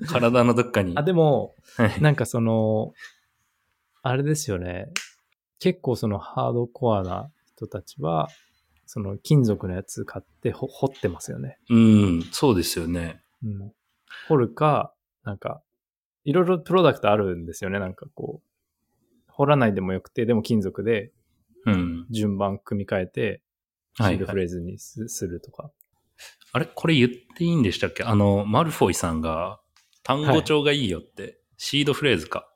[0.08, 0.94] 体のどっかに。
[0.96, 2.92] あ、でも、はいなんかその、
[4.02, 4.88] あれですよね。
[5.58, 8.28] 結構そのハードコアな人たちは、
[8.86, 11.58] その金属のやつ買ってほ掘ってますよね。
[11.68, 13.22] うん、そうですよね。
[13.44, 13.72] うん。
[14.28, 14.92] 掘るか、
[15.22, 15.62] なんか、
[16.24, 17.78] いろいろプロダクトあるんですよね。
[17.78, 18.48] なんかこう、
[19.28, 21.12] 掘らないでもよくて、でも金属で
[21.66, 22.06] うん。
[22.10, 23.42] 順番組み替えて、
[23.96, 25.70] シはい、ールフレーズにす,、するとか。
[26.52, 26.66] あれ？
[26.66, 28.02] これ言っていいんでしたっけ？
[28.02, 29.60] あの、マルフォイさんが
[30.02, 32.49] 単語帳がいいよって、シードフレーズか。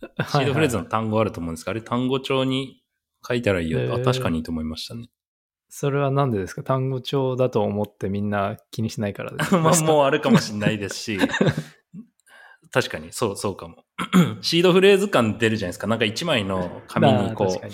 [0.00, 2.82] シードフレーズの単語あると思うんですが、あれ単語帳に
[3.26, 4.04] 書いたらいいよって、あへー。
[4.04, 5.08] 確かにいいと思いましたね。
[5.68, 6.62] それはなんでですか？
[6.62, 9.50] 単語帳だと思ってみんな気にしないからです。
[9.50, 11.18] か まあ、もうあるかもしれないですし、
[12.72, 13.84] 確かに、そう、そうかも。
[14.42, 15.86] シードフレーズ感出るじゃないですか。
[15.86, 17.68] なんか一枚の紙にこう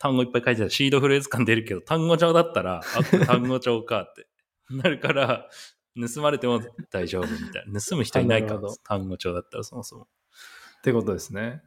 [0.00, 0.70] 単語いっぱい書いてある。
[0.70, 4.26] シードフレーズ感出るけど、単語帳だったら、あ、単語帳かって。
[4.70, 5.48] なるから、
[6.14, 6.60] 盗まれても
[6.90, 7.80] 大丈夫みたいな。
[7.80, 10.08] 盗む人いないか単語帳だったらそもそも。
[10.78, 11.62] ってことですね。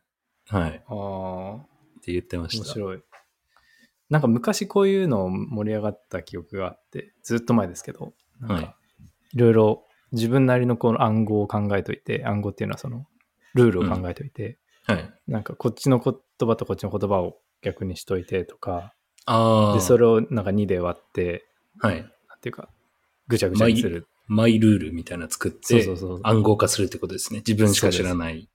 [0.47, 0.83] はい。
[0.87, 1.59] ああ、っ
[2.01, 2.65] て言ってま面した。
[2.65, 3.03] 白い。
[4.09, 8.75] なんか昔こういうの盛り上がった記憶があって、ずっと前ですけど、なんはいか
[9.33, 13.05] いろいろ自分なりのこの暗号を考えといて、暗号っていうのはその
[13.53, 15.13] ルールを考えといて、はい。
[15.27, 16.13] なんかこっちの言
[16.47, 18.93] 葉とこっちの言葉を逆にしといてとか、
[19.25, 19.73] ああ。
[19.75, 21.45] で、それをなんか2で割って、
[21.79, 22.01] はい。
[22.01, 22.09] なん
[22.41, 22.69] ていうか、
[23.27, 24.07] ぐちゃぐちゃにする。
[24.27, 25.85] マイルールみたいなの作って
[26.23, 27.39] 暗号化するってことですね。
[27.39, 28.49] 自分しか知らない。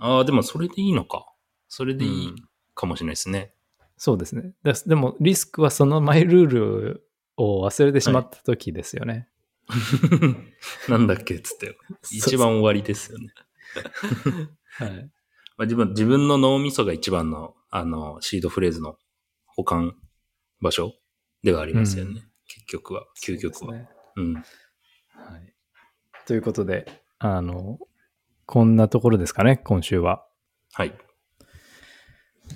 [0.00, 1.26] ああ、でもそれでいいのか。
[1.68, 2.36] それでいいうん
[2.74, 3.52] かもしれないですね。
[3.96, 4.54] そうですね。
[4.64, 9.28] ででもリスクはそのマイルールを忘れてしまった時ですよね。
[10.88, 11.76] なんだっけっつって。
[12.10, 13.28] 一番終わりですよね。
[14.72, 15.10] はい。
[15.56, 18.98] まあ、自分、自分の脳みそが一番の、あの、シードフレーズの
[19.46, 19.94] 保管
[20.60, 20.94] 場所
[21.42, 22.10] ではありますよね。
[22.10, 23.58] うん結局は、究極は。
[23.60, 24.34] そうねうん。
[24.34, 24.44] はい。
[26.26, 27.78] ということで、あの、
[28.50, 30.26] こんなところですかね、今週は。
[30.72, 30.92] はい。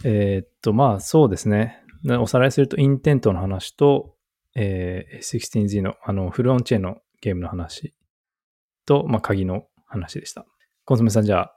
[0.03, 1.85] えーっと、まあそうですね。
[2.03, 4.17] なおさらいすると、インテントの話と、
[4.57, 7.95] えー 16Z のあのフルオンチェーンのゲームの話
[8.87, 10.45] と、まあ鍵の話でした。
[10.85, 11.57] コンソメさん、じゃあ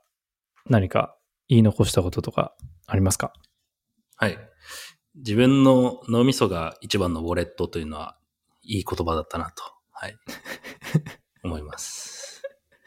[0.70, 1.18] 何か
[1.48, 3.34] 言い残したこととかありますか？
[4.18, 4.38] はい。
[5.16, 8.20] 自分の脳みそが一番のウォレットというのは、
[8.62, 9.64] いい言葉だったなと、
[9.94, 10.16] はい。
[11.44, 12.17] 思います。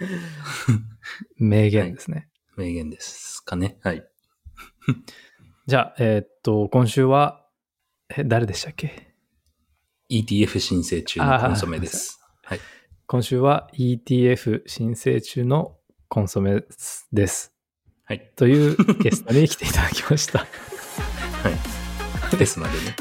[1.37, 2.29] 名言ですね。
[2.57, 3.79] 名言ですかね。
[3.83, 4.05] はい。
[5.67, 7.47] じゃあ、えーっと、今週は、
[8.17, 9.15] え、誰でしたっけ
[10.11, 12.21] ？ETF 申請中のコンソメです。
[12.43, 12.61] はい。
[13.07, 15.77] 今週は ETF 申請中の
[16.09, 16.65] コンソメ
[17.13, 17.53] です。
[18.05, 18.33] はい。
[18.35, 20.41] というゲストに来ていただきました。
[20.43, 20.47] は
[22.33, 22.37] い。
[22.37, 22.97] ですのでね。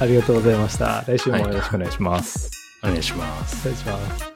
[0.00, 1.04] ありがとうございました。
[1.06, 2.50] 来週もよろしくお願いします。
[2.82, 3.56] お願いします。
[3.56, 4.33] 失礼します。